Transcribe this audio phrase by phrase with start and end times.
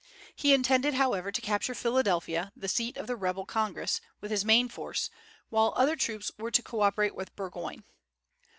[0.35, 4.67] He intended, however, to capture Philadelphia, the seat of the "rebel Congress," with his main
[4.67, 5.11] force,
[5.51, 7.83] while other troops were to co operate with Burgoyne.